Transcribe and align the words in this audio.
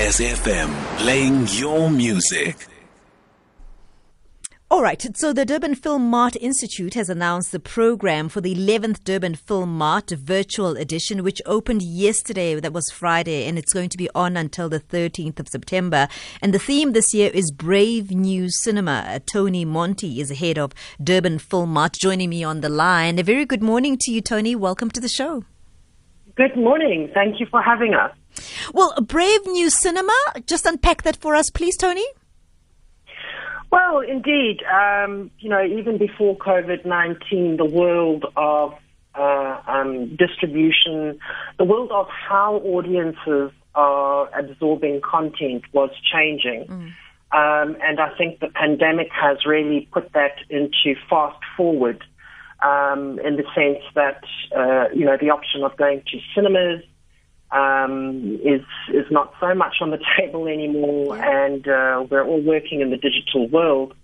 SFM, 0.00 0.72
playing 0.96 1.46
your 1.50 1.90
music. 1.90 2.66
All 4.70 4.82
right, 4.82 5.04
so 5.14 5.34
the 5.34 5.44
Durban 5.44 5.74
Film 5.74 6.08
Mart 6.08 6.36
Institute 6.40 6.94
has 6.94 7.10
announced 7.10 7.52
the 7.52 7.60
program 7.60 8.30
for 8.30 8.40
the 8.40 8.54
11th 8.54 9.04
Durban 9.04 9.34
Film 9.34 9.76
Mart 9.76 10.08
virtual 10.08 10.78
edition, 10.78 11.22
which 11.22 11.42
opened 11.44 11.82
yesterday. 11.82 12.58
That 12.58 12.72
was 12.72 12.90
Friday, 12.90 13.46
and 13.46 13.58
it's 13.58 13.74
going 13.74 13.90
to 13.90 13.98
be 13.98 14.08
on 14.14 14.38
until 14.38 14.70
the 14.70 14.80
13th 14.80 15.38
of 15.38 15.48
September. 15.48 16.08
And 16.40 16.54
the 16.54 16.58
theme 16.58 16.92
this 16.92 17.12
year 17.12 17.30
is 17.34 17.52
Brave 17.52 18.10
New 18.10 18.48
Cinema. 18.48 19.20
Toni 19.30 19.66
Monty 19.66 20.18
is 20.18 20.30
the 20.30 20.34
head 20.34 20.56
of 20.56 20.72
Durban 21.04 21.38
Film 21.40 21.74
Mart, 21.74 21.92
joining 21.92 22.30
me 22.30 22.42
on 22.42 22.62
the 22.62 22.70
line. 22.70 23.18
A 23.18 23.22
very 23.22 23.44
good 23.44 23.62
morning 23.62 23.98
to 24.00 24.10
you, 24.10 24.22
Toni. 24.22 24.56
Welcome 24.56 24.90
to 24.92 25.00
the 25.00 25.08
show. 25.08 25.44
Good 26.36 26.56
morning. 26.56 27.10
Thank 27.12 27.38
you 27.38 27.44
for 27.50 27.60
having 27.60 27.92
us. 27.92 28.12
Well, 28.72 28.92
a 28.96 29.02
Brave 29.02 29.46
New 29.46 29.70
Cinema, 29.70 30.16
just 30.46 30.66
unpack 30.66 31.02
that 31.02 31.16
for 31.16 31.34
us, 31.34 31.50
please, 31.50 31.76
Toni. 31.76 32.04
Well, 33.70 34.00
indeed, 34.00 34.62
um, 34.64 35.30
you 35.38 35.48
know, 35.48 35.64
even 35.64 35.96
before 35.96 36.36
COVID 36.36 36.84
19, 36.84 37.56
the 37.56 37.64
world 37.64 38.26
of 38.36 38.74
uh, 39.14 39.60
um, 39.66 40.16
distribution, 40.16 41.18
the 41.58 41.64
world 41.64 41.92
of 41.92 42.08
how 42.08 42.56
audiences 42.56 43.52
are 43.74 44.28
absorbing 44.36 45.00
content 45.02 45.62
was 45.72 45.90
changing. 46.12 46.66
Mm. 46.66 46.92
Um, 47.32 47.76
and 47.80 48.00
I 48.00 48.10
think 48.18 48.40
the 48.40 48.48
pandemic 48.48 49.08
has 49.12 49.46
really 49.46 49.88
put 49.92 50.12
that 50.14 50.34
into 50.48 50.98
fast 51.08 51.38
forward 51.56 52.02
um, 52.62 53.20
in 53.20 53.36
the 53.36 53.44
sense 53.54 53.84
that, 53.94 54.24
uh, 54.56 54.92
you 54.92 55.04
know, 55.04 55.16
the 55.16 55.30
option 55.30 55.62
of 55.62 55.76
going 55.76 56.02
to 56.10 56.18
cinemas, 56.34 56.82
um, 57.52 58.38
is 58.44 58.62
is 58.92 59.06
not 59.10 59.34
so 59.40 59.54
much 59.54 59.76
on 59.80 59.90
the 59.90 59.98
table 60.18 60.46
anymore, 60.46 61.16
and 61.16 61.66
uh, 61.66 62.04
we're 62.10 62.24
all 62.24 62.42
working 62.42 62.80
in 62.80 62.90
the 62.90 62.96
digital 62.96 63.48
world. 63.48 63.94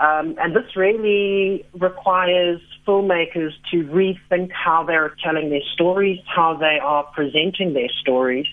Um, 0.00 0.34
and 0.38 0.56
this 0.56 0.76
really 0.76 1.66
requires 1.78 2.60
filmmakers 2.86 3.50
to 3.70 3.84
rethink 3.84 4.50
how 4.50 4.82
they're 4.82 5.14
telling 5.22 5.50
their 5.50 5.60
stories, 5.74 6.18
how 6.26 6.54
they 6.54 6.78
are 6.82 7.04
presenting 7.14 7.74
their 7.74 7.90
stories, 8.00 8.46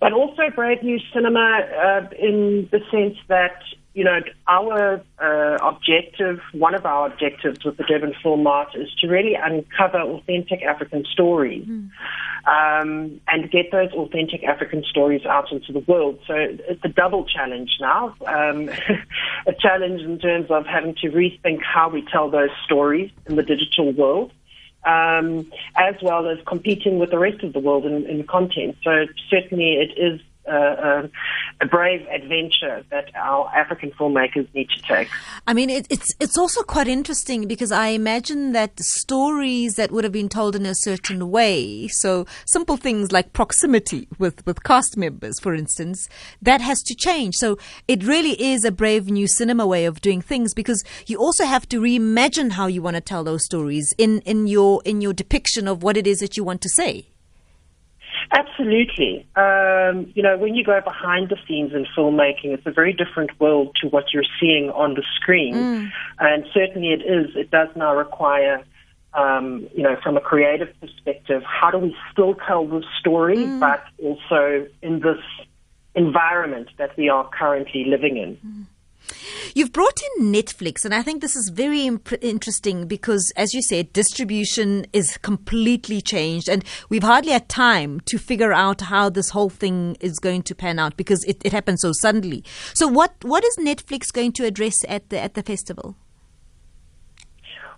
but 0.00 0.12
also 0.12 0.50
Brave 0.54 0.82
New 0.82 0.98
Cinema 1.14 1.60
uh, 1.82 2.08
in 2.18 2.68
the 2.70 2.80
sense 2.90 3.16
that 3.28 3.62
you 3.96 4.04
know, 4.04 4.20
our 4.46 5.00
uh, 5.18 5.56
objective, 5.66 6.38
one 6.52 6.74
of 6.74 6.84
our 6.84 7.06
objectives 7.06 7.64
with 7.64 7.78
the 7.78 7.84
Durban 7.84 8.12
Film 8.22 8.42
Mart 8.42 8.74
is 8.74 8.92
to 9.00 9.08
really 9.08 9.34
uncover 9.34 9.98
authentic 10.02 10.62
African 10.62 11.06
stories 11.10 11.66
mm. 11.66 11.88
um, 12.46 13.18
and 13.26 13.50
get 13.50 13.72
those 13.72 13.90
authentic 13.92 14.44
African 14.44 14.84
stories 14.84 15.24
out 15.24 15.50
into 15.50 15.72
the 15.72 15.78
world. 15.78 16.18
So 16.26 16.34
it's 16.36 16.84
a 16.84 16.90
double 16.90 17.24
challenge 17.24 17.70
now, 17.80 18.14
um, 18.26 18.68
a 19.46 19.54
challenge 19.58 20.02
in 20.02 20.18
terms 20.18 20.50
of 20.50 20.66
having 20.66 20.94
to 20.96 21.08
rethink 21.08 21.62
how 21.62 21.88
we 21.88 22.02
tell 22.12 22.28
those 22.28 22.50
stories 22.66 23.10
in 23.24 23.36
the 23.36 23.42
digital 23.42 23.92
world. 23.92 24.30
Um, 24.84 25.50
as 25.74 25.96
well 26.00 26.28
as 26.28 26.38
competing 26.46 27.00
with 27.00 27.10
the 27.10 27.18
rest 27.18 27.42
of 27.42 27.52
the 27.52 27.58
world 27.58 27.86
in, 27.86 28.06
in 28.06 28.24
content. 28.24 28.76
So 28.84 29.06
certainly 29.28 29.72
it 29.72 29.98
is 29.98 30.20
uh, 30.48 31.08
a 31.60 31.66
brave 31.66 32.06
adventure 32.08 32.84
that 32.90 33.10
our 33.14 33.50
African 33.54 33.90
filmmakers 33.92 34.52
need 34.54 34.68
to 34.70 34.82
take. 34.82 35.08
I 35.46 35.54
mean, 35.54 35.70
it, 35.70 35.86
it's 35.90 36.14
it's 36.20 36.36
also 36.36 36.62
quite 36.62 36.88
interesting 36.88 37.48
because 37.48 37.72
I 37.72 37.88
imagine 37.88 38.52
that 38.52 38.78
stories 38.78 39.76
that 39.76 39.90
would 39.90 40.04
have 40.04 40.12
been 40.12 40.28
told 40.28 40.54
in 40.54 40.66
a 40.66 40.74
certain 40.74 41.30
way, 41.30 41.88
so 41.88 42.26
simple 42.44 42.76
things 42.76 43.12
like 43.12 43.32
proximity 43.32 44.08
with 44.18 44.44
with 44.46 44.62
cast 44.62 44.96
members, 44.96 45.40
for 45.40 45.54
instance, 45.54 46.08
that 46.42 46.60
has 46.60 46.82
to 46.82 46.94
change. 46.94 47.36
So 47.36 47.58
it 47.88 48.04
really 48.04 48.40
is 48.42 48.64
a 48.64 48.70
brave 48.70 49.10
new 49.10 49.26
cinema 49.26 49.66
way 49.66 49.84
of 49.86 50.00
doing 50.00 50.20
things 50.20 50.54
because 50.54 50.84
you 51.06 51.18
also 51.18 51.44
have 51.44 51.68
to 51.70 51.80
reimagine 51.80 52.52
how 52.52 52.66
you 52.66 52.82
want 52.82 52.96
to 52.96 53.00
tell 53.00 53.24
those 53.24 53.44
stories 53.44 53.94
in 53.96 54.20
in 54.20 54.46
your 54.46 54.82
in 54.84 55.00
your 55.00 55.12
depiction 55.12 55.66
of 55.68 55.82
what 55.82 55.96
it 55.96 56.06
is 56.06 56.18
that 56.18 56.36
you 56.36 56.44
want 56.44 56.60
to 56.60 56.68
say. 56.68 57.08
Absolutely. 58.32 59.26
Um, 59.36 60.12
you 60.14 60.22
know, 60.22 60.36
when 60.36 60.54
you 60.54 60.64
go 60.64 60.80
behind 60.80 61.28
the 61.28 61.36
scenes 61.46 61.72
in 61.72 61.86
filmmaking, 61.96 62.52
it's 62.54 62.66
a 62.66 62.72
very 62.72 62.92
different 62.92 63.38
world 63.40 63.76
to 63.80 63.88
what 63.88 64.12
you're 64.12 64.24
seeing 64.40 64.70
on 64.70 64.94
the 64.94 65.04
screen. 65.14 65.54
Mm. 65.54 65.90
And 66.18 66.44
certainly 66.52 66.88
it 66.88 67.02
is, 67.02 67.36
it 67.36 67.50
does 67.50 67.68
now 67.76 67.94
require, 67.96 68.64
um, 69.14 69.68
you 69.74 69.82
know, 69.82 69.96
from 70.02 70.16
a 70.16 70.20
creative 70.20 70.68
perspective, 70.80 71.42
how 71.44 71.70
do 71.70 71.78
we 71.78 71.96
still 72.12 72.34
tell 72.46 72.66
the 72.66 72.84
story, 72.98 73.38
mm. 73.38 73.60
but 73.60 73.84
also 74.02 74.66
in 74.82 75.00
this 75.00 75.22
environment 75.94 76.68
that 76.78 76.96
we 76.96 77.08
are 77.08 77.28
currently 77.28 77.84
living 77.84 78.16
in? 78.16 78.36
Mm. 78.36 78.66
You've 79.56 79.72
brought 79.72 79.98
in 80.18 80.30
Netflix, 80.30 80.84
and 80.84 80.92
I 80.92 81.00
think 81.00 81.22
this 81.22 81.34
is 81.34 81.48
very 81.48 81.86
imp- 81.86 82.22
interesting 82.22 82.86
because, 82.86 83.32
as 83.36 83.54
you 83.54 83.62
said, 83.62 83.90
distribution 83.94 84.84
is 84.92 85.16
completely 85.16 86.02
changed, 86.02 86.46
and 86.46 86.62
we've 86.90 87.02
hardly 87.02 87.32
had 87.32 87.48
time 87.48 88.00
to 88.00 88.18
figure 88.18 88.52
out 88.52 88.82
how 88.82 89.08
this 89.08 89.30
whole 89.30 89.48
thing 89.48 89.96
is 89.98 90.18
going 90.18 90.42
to 90.42 90.54
pan 90.54 90.78
out 90.78 90.98
because 90.98 91.24
it, 91.24 91.40
it 91.42 91.52
happened 91.52 91.80
so 91.80 91.92
suddenly. 91.92 92.44
So, 92.74 92.86
what 92.86 93.14
what 93.22 93.46
is 93.46 93.56
Netflix 93.56 94.12
going 94.12 94.32
to 94.32 94.44
address 94.44 94.84
at 94.90 95.08
the 95.08 95.18
at 95.18 95.32
the 95.32 95.42
festival? 95.42 95.96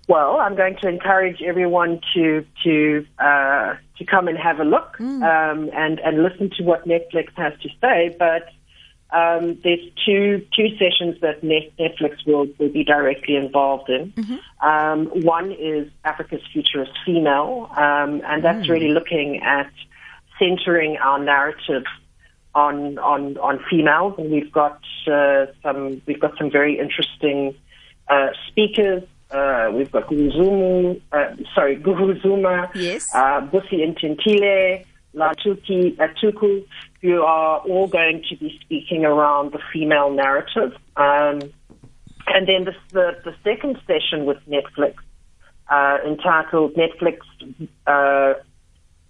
Well, 0.08 0.38
I'm 0.40 0.56
going 0.56 0.78
to 0.82 0.88
encourage 0.88 1.40
everyone 1.42 2.00
to 2.14 2.44
to 2.64 3.06
uh, 3.20 3.74
to 3.98 4.04
come 4.04 4.26
and 4.26 4.36
have 4.36 4.58
a 4.58 4.64
look 4.64 4.96
mm. 4.98 5.22
um, 5.22 5.70
and 5.72 6.00
and 6.00 6.24
listen 6.24 6.50
to 6.58 6.64
what 6.64 6.88
Netflix 6.88 7.28
has 7.36 7.52
to 7.62 7.68
say, 7.80 8.16
but 8.18 8.48
um, 9.10 9.58
there's 9.64 9.80
two 10.04 10.44
two 10.54 10.68
sessions 10.76 11.20
that 11.22 11.40
Netflix 11.42 12.26
will, 12.26 12.46
will 12.58 12.68
be 12.68 12.84
directly 12.84 13.36
involved 13.36 13.88
in. 13.88 14.12
Mm-hmm. 14.12 14.66
Um, 14.68 15.06
one 15.24 15.52
is 15.52 15.90
Africa's 16.04 16.42
Futurist 16.52 16.92
Female, 17.06 17.70
um, 17.76 18.20
and 18.26 18.44
that's 18.44 18.66
mm. 18.66 18.70
really 18.70 18.88
looking 18.88 19.40
at 19.42 19.70
centering 20.38 20.98
our 20.98 21.18
narrative 21.18 21.84
on 22.54 22.98
on 22.98 23.38
on 23.38 23.64
females. 23.70 24.14
And 24.18 24.30
we've 24.30 24.52
got 24.52 24.80
uh, 25.10 25.46
some 25.62 26.02
we've 26.06 26.20
got 26.20 26.36
some 26.36 26.50
very 26.50 26.78
interesting 26.78 27.54
uh, 28.08 28.28
speakers. 28.48 29.02
Uh, 29.30 29.70
we've 29.74 29.92
got 29.92 30.06
Guruzumu, 30.06 31.00
uh, 31.12 31.36
sorry, 31.54 31.76
Guru 31.76 32.18
Zuma, 32.22 32.70
yes. 32.74 33.14
uh, 33.14 33.42
Busi 33.42 33.84
Ntintili, 33.84 34.86
Latuki 35.14 35.94
Atuku, 35.96 36.64
who 37.00 37.22
are 37.22 37.58
all 37.60 37.86
going 37.86 38.24
to 38.28 38.36
be 38.36 38.58
speaking 38.62 39.04
around 39.04 39.52
the 39.52 39.60
female 39.72 40.10
narrative. 40.10 40.72
Um, 40.96 41.52
and 42.26 42.46
then 42.46 42.64
the, 42.64 42.74
the, 42.90 43.16
the, 43.24 43.34
second 43.44 43.78
session 43.86 44.26
with 44.26 44.38
Netflix, 44.48 44.94
uh, 45.70 45.98
entitled 46.06 46.74
Netflix 46.74 47.18
uh, 47.86 48.34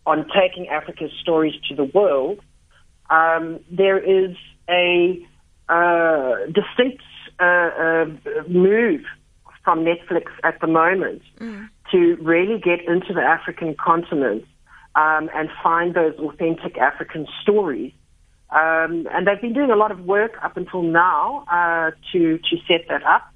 on 0.07 0.27
Taking 0.29 0.69
Africa's 0.69 1.11
Stories 1.21 1.55
to 1.69 1.75
the 1.75 1.85
World, 1.85 2.41
um, 3.11 3.61
there 3.71 3.99
is 3.99 4.37
a 4.69 5.27
uh, 5.69 6.37
distinct 6.47 7.03
uh, 7.41 7.45
uh, 7.45 8.07
move 8.49 9.03
from 9.65 9.85
Netflix 9.85 10.27
at 10.45 10.61
the 10.61 10.67
moment 10.67 11.23
mm. 11.39 11.69
to 11.91 12.17
really 12.21 12.59
get 12.59 12.81
into 12.87 13.13
the 13.13 13.21
African 13.21 13.75
continent 13.75 14.45
um, 14.95 15.31
and 15.35 15.49
find 15.63 15.95
those 15.95 16.15
authentic 16.19 16.79
African 16.79 17.27
stories. 17.43 17.93
Um, 18.51 19.07
and 19.13 19.27
they've 19.27 19.41
been 19.41 19.53
doing 19.53 19.71
a 19.71 19.77
lot 19.77 19.91
of 19.91 20.01
work 20.01 20.33
up 20.43 20.57
until 20.57 20.83
now 20.83 21.45
uh, 21.51 21.91
to 22.13 22.39
to 22.39 22.57
set 22.67 22.89
that 22.89 23.03
up. 23.03 23.33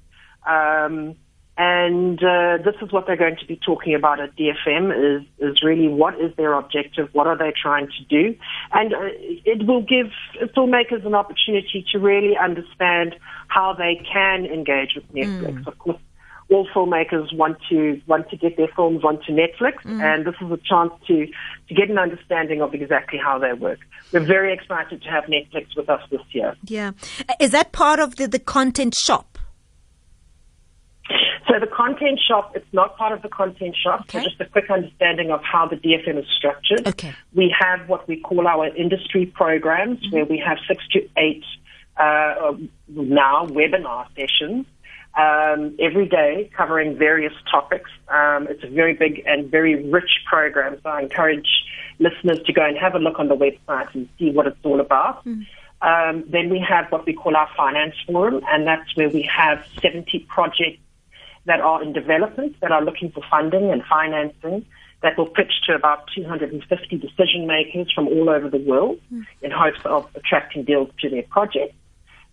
Um, 0.47 1.15
and 1.55 2.17
uh, 2.23 2.57
this 2.65 2.73
is 2.81 2.91
what 2.91 3.05
they're 3.05 3.15
going 3.15 3.37
to 3.37 3.45
be 3.45 3.59
talking 3.63 3.93
about 3.93 4.19
at 4.19 4.35
DFM 4.35 4.89
is 4.91 5.27
is 5.37 5.61
really 5.63 5.87
what 5.87 6.15
is 6.19 6.35
their 6.35 6.53
objective, 6.53 7.09
what 7.13 7.27
are 7.27 7.37
they 7.37 7.53
trying 7.55 7.87
to 7.87 8.03
do, 8.09 8.35
and 8.71 8.93
uh, 8.93 8.97
it 9.45 9.67
will 9.67 9.83
give 9.83 10.07
filmmakers 10.57 11.05
an 11.05 11.13
opportunity 11.13 11.85
to 11.91 11.99
really 11.99 12.35
understand 12.35 13.15
how 13.49 13.71
they 13.73 14.03
can 14.11 14.45
engage 14.45 14.95
with 14.95 15.07
Netflix. 15.13 15.63
Mm. 15.63 15.67
Of 15.67 15.77
course, 15.77 15.99
all 16.53 16.67
filmmakers 16.73 17.35
want 17.35 17.57
to 17.69 18.01
want 18.07 18.29
to 18.29 18.37
get 18.37 18.57
their 18.57 18.67
films 18.75 19.03
onto 19.03 19.31
Netflix, 19.31 19.83
mm. 19.83 20.01
and 20.01 20.25
this 20.25 20.35
is 20.41 20.51
a 20.51 20.57
chance 20.57 20.93
to 21.07 21.27
to 21.67 21.73
get 21.73 21.89
an 21.89 21.97
understanding 21.97 22.61
of 22.61 22.73
exactly 22.73 23.19
how 23.19 23.39
they 23.39 23.53
work. 23.53 23.79
We're 24.11 24.21
very 24.21 24.53
excited 24.53 25.01
to 25.01 25.09
have 25.09 25.25
Netflix 25.25 25.75
with 25.75 25.89
us 25.89 26.01
this 26.11 26.21
year. 26.31 26.55
Yeah, 26.65 26.91
is 27.39 27.51
that 27.51 27.71
part 27.71 27.99
of 27.99 28.15
the, 28.17 28.27
the 28.27 28.39
content 28.39 28.95
shop? 28.95 29.39
So 31.47 31.59
the 31.59 31.67
content 31.67 32.19
shop, 32.25 32.53
it's 32.55 32.71
not 32.71 32.97
part 32.97 33.11
of 33.11 33.21
the 33.21 33.29
content 33.29 33.75
shop. 33.75 34.01
Okay. 34.01 34.19
So 34.19 34.23
just 34.29 34.41
a 34.41 34.45
quick 34.45 34.71
understanding 34.71 35.29
of 35.29 35.41
how 35.43 35.67
the 35.67 35.75
DFM 35.75 36.17
is 36.17 36.25
structured. 36.37 36.87
Okay. 36.87 37.13
We 37.35 37.53
have 37.59 37.87
what 37.89 38.07
we 38.07 38.19
call 38.21 38.47
our 38.47 38.67
industry 38.75 39.25
programs, 39.25 39.99
mm-hmm. 39.99 40.15
where 40.15 40.25
we 40.25 40.41
have 40.45 40.57
six 40.67 40.81
to 40.93 41.07
eight 41.17 41.43
uh, 41.97 42.53
now 42.87 43.45
webinar 43.47 44.07
sessions 44.15 44.65
um, 45.15 45.75
every 45.79 46.07
day 46.07 46.49
covering 46.55 46.97
various 46.97 47.33
topics. 47.49 47.89
Um, 48.07 48.47
it's 48.49 48.63
a 48.63 48.67
very 48.69 48.93
big 48.93 49.23
and 49.25 49.49
very 49.49 49.89
rich 49.89 50.21
program, 50.27 50.79
so 50.81 50.89
I 50.89 51.01
encourage 51.01 51.47
listeners 51.99 52.39
to 52.45 52.53
go 52.53 52.65
and 52.65 52.77
have 52.77 52.95
a 52.95 52.99
look 52.99 53.19
on 53.19 53.27
the 53.27 53.35
website 53.35 53.93
and 53.93 54.09
see 54.17 54.31
what 54.31 54.47
it's 54.47 54.57
all 54.63 54.79
about. 54.79 55.23
Mm. 55.25 55.45
Um, 55.81 56.23
then 56.27 56.49
we 56.49 56.59
have 56.67 56.91
what 56.91 57.05
we 57.05 57.13
call 57.13 57.35
our 57.35 57.49
finance 57.55 57.95
forum, 58.07 58.41
and 58.47 58.65
that's 58.65 58.95
where 58.95 59.09
we 59.09 59.29
have 59.35 59.63
70 59.81 60.25
projects 60.29 60.79
that 61.45 61.59
are 61.59 61.83
in 61.83 61.93
development 61.93 62.55
that 62.61 62.71
are 62.71 62.83
looking 62.83 63.11
for 63.11 63.21
funding 63.29 63.69
and 63.69 63.83
financing 63.83 64.65
that 65.01 65.17
will 65.17 65.27
pitch 65.27 65.51
to 65.67 65.75
about 65.75 66.09
250 66.15 66.97
decision 66.97 67.45
makers 67.45 67.91
from 67.91 68.07
all 68.07 68.29
over 68.29 68.49
the 68.49 68.57
world 68.57 68.99
mm. 69.13 69.23
in 69.41 69.51
hopes 69.51 69.79
of 69.85 70.09
attracting 70.15 70.63
deals 70.63 70.89
to 71.01 71.09
their 71.09 71.23
project. 71.23 71.75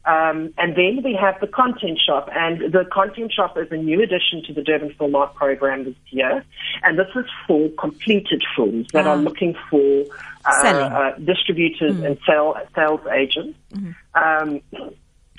Um, 0.06 0.54
and 0.56 0.76
then 0.76 1.02
we 1.04 1.14
have 1.20 1.38
the 1.40 1.46
content 1.46 2.00
shop, 2.04 2.30
and 2.32 2.72
the 2.72 2.86
content 2.90 3.32
shop 3.32 3.58
is 3.58 3.70
a 3.70 3.76
new 3.76 4.02
addition 4.02 4.42
to 4.46 4.54
the 4.54 4.62
Durban 4.62 4.94
Film 4.94 5.12
Mart 5.12 5.34
program 5.34 5.84
this 5.84 5.94
year, 6.08 6.42
and 6.82 6.98
this 6.98 7.08
is 7.14 7.26
for 7.46 7.68
completed 7.78 8.42
films 8.56 8.86
that 8.94 9.06
are 9.06 9.18
ah. 9.18 9.20
looking 9.20 9.54
for 9.68 10.04
uh, 10.46 10.66
uh, 10.66 11.18
distributors 11.18 11.96
mm. 11.96 12.06
and 12.06 12.18
sale, 12.26 12.56
sales 12.74 13.00
agents. 13.12 13.58
Mm-hmm. 13.74 13.92
Um, 14.14 14.62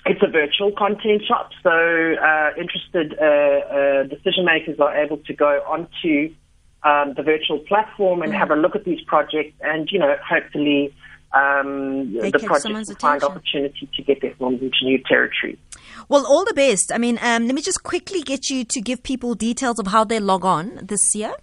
it's 0.05 0.21
a 0.21 0.27
virtual 0.27 0.71
content 0.71 1.23
shop, 1.27 1.51
so 1.63 1.69
uh, 1.71 2.51
interested 2.55 3.17
uh, 3.19 3.25
uh, 3.25 4.03
decision 4.03 4.45
makers 4.45 4.79
are 4.79 4.95
able 4.95 5.17
to 5.17 5.33
go 5.33 5.63
onto 5.67 6.33
um, 6.83 7.13
the 7.15 7.23
virtual 7.23 7.59
platform 7.59 8.21
and 8.21 8.31
mm. 8.31 8.37
have 8.37 8.51
a 8.51 8.55
look 8.55 8.75
at 8.75 8.83
these 8.83 9.01
projects, 9.01 9.53
and 9.61 9.89
you 9.91 9.97
know, 9.97 10.15
hopefully 10.23 10.93
um, 11.33 12.13
the 12.13 12.39
project 12.45 12.87
will 12.89 12.95
find 12.95 13.23
opportunity 13.23 13.89
to 13.95 14.03
get 14.03 14.21
their 14.21 14.33
films 14.35 14.61
into 14.61 14.77
new 14.83 15.01
territory. 15.03 15.57
Well, 16.09 16.25
all 16.25 16.43
the 16.43 16.53
best. 16.53 16.91
I 16.91 16.97
mean, 16.97 17.19
um, 17.21 17.45
let 17.45 17.55
me 17.55 17.61
just 17.61 17.83
quickly 17.83 18.21
get 18.21 18.49
you 18.49 18.65
to 18.65 18.81
give 18.81 19.01
people 19.03 19.33
details 19.33 19.79
of 19.79 19.87
how 19.87 20.03
they 20.03 20.19
log 20.19 20.43
on 20.43 20.79
this 20.83 21.15
year. 21.15 21.33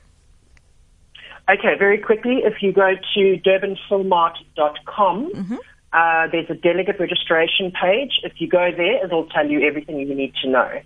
Okay, 1.51 1.75
very 1.79 1.97
quickly, 1.99 2.41
if 2.45 2.63
you 2.63 2.73
go 2.73 2.95
to 3.15 3.41
durbanfilmart.com, 3.47 5.33
mm-hmm. 5.33 5.57
uh, 5.95 6.27
there's 6.31 6.51
a 6.51 6.55
delegate 6.55 7.01
registration 7.01 7.73
page. 7.73 8.21
If 8.23 8.35
you 8.37 8.49
go 8.49 8.71
there, 8.77 9.03
it'll 9.05 9.27
tell 9.29 9.49
you 9.49 9.67
everything 9.67 9.99
you 10.01 10.15
need 10.15 10.35
to 10.43 10.51
know. 10.51 10.81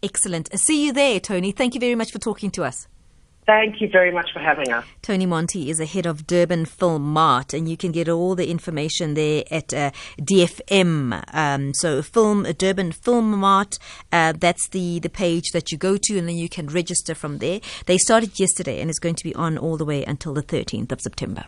Excellent. 0.00 0.56
See 0.56 0.86
you 0.86 0.92
there, 0.92 1.18
Toni. 1.18 1.50
Thank 1.50 1.74
you 1.74 1.80
very 1.80 1.96
much 1.96 2.12
for 2.12 2.20
talking 2.20 2.52
to 2.52 2.62
us. 2.62 2.86
Thank 3.48 3.80
you 3.80 3.88
very 3.88 4.12
much 4.12 4.30
for 4.34 4.40
having 4.40 4.70
us. 4.74 4.84
Toni 5.00 5.24
Monty 5.24 5.70
is 5.70 5.80
a 5.80 5.86
head 5.86 6.04
of 6.04 6.26
Durban 6.26 6.66
Film 6.66 7.00
Mart, 7.00 7.54
and 7.54 7.66
you 7.66 7.78
can 7.78 7.92
get 7.92 8.06
all 8.06 8.34
the 8.34 8.50
information 8.50 9.14
there 9.14 9.42
at 9.50 9.72
uh, 9.72 9.90
DFM. 10.20 11.24
Um, 11.32 11.72
so, 11.72 12.02
Film 12.02 12.42
Durban 12.42 12.92
Film 12.92 13.30
Mart, 13.30 13.78
uh, 14.12 14.34
that's 14.36 14.68
the, 14.68 14.98
the 14.98 15.08
page 15.08 15.52
that 15.54 15.72
you 15.72 15.78
go 15.78 15.96
to, 15.96 16.18
and 16.18 16.28
then 16.28 16.36
you 16.36 16.50
can 16.50 16.66
register 16.66 17.14
from 17.14 17.38
there. 17.38 17.62
They 17.86 17.96
started 17.96 18.38
yesterday, 18.38 18.82
and 18.82 18.90
it's 18.90 18.98
going 18.98 19.14
to 19.14 19.24
be 19.24 19.34
on 19.34 19.56
all 19.56 19.78
the 19.78 19.86
way 19.86 20.04
until 20.04 20.34
the 20.34 20.42
13th 20.42 20.92
of 20.92 21.00
September. 21.00 21.46